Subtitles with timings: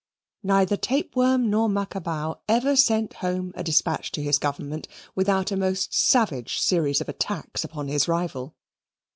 [0.41, 5.93] Neither Tapeworm nor Macabau ever sent home a dispatch to his government without a most
[5.93, 8.55] savage series of attacks upon his rival.